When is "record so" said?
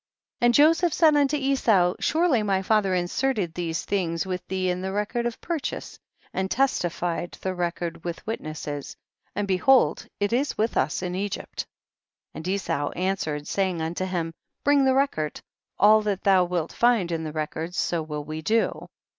17.31-18.01